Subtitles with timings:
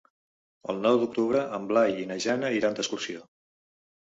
[0.73, 3.23] El nou d'octubre en Blai i na Jana iran d'excursió.